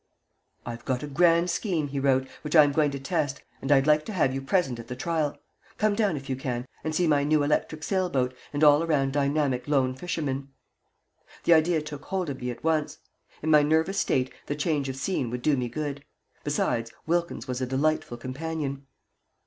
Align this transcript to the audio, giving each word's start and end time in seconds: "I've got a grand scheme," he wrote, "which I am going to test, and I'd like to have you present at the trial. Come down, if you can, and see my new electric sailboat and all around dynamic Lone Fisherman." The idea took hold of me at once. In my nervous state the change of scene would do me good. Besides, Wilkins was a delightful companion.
"I've 0.65 0.83
got 0.83 1.03
a 1.03 1.07
grand 1.07 1.51
scheme," 1.51 1.89
he 1.89 1.99
wrote, 1.99 2.27
"which 2.43 2.55
I 2.55 2.63
am 2.63 2.71
going 2.71 2.89
to 2.89 2.99
test, 2.99 3.43
and 3.61 3.71
I'd 3.71 3.85
like 3.85 4.03
to 4.05 4.13
have 4.13 4.33
you 4.33 4.41
present 4.41 4.79
at 4.79 4.87
the 4.87 4.95
trial. 4.95 5.37
Come 5.77 5.93
down, 5.93 6.17
if 6.17 6.27
you 6.27 6.35
can, 6.35 6.65
and 6.83 6.95
see 6.95 7.05
my 7.05 7.23
new 7.23 7.43
electric 7.43 7.83
sailboat 7.83 8.33
and 8.51 8.63
all 8.63 8.81
around 8.81 9.13
dynamic 9.13 9.67
Lone 9.67 9.93
Fisherman." 9.93 10.47
The 11.43 11.53
idea 11.53 11.83
took 11.83 12.05
hold 12.05 12.31
of 12.31 12.41
me 12.41 12.49
at 12.49 12.63
once. 12.63 12.97
In 13.43 13.51
my 13.51 13.61
nervous 13.61 13.99
state 13.99 14.33
the 14.47 14.55
change 14.55 14.89
of 14.89 14.95
scene 14.95 15.29
would 15.29 15.43
do 15.43 15.55
me 15.55 15.69
good. 15.69 16.03
Besides, 16.43 16.91
Wilkins 17.05 17.47
was 17.47 17.61
a 17.61 17.67
delightful 17.67 18.17
companion. 18.17 18.87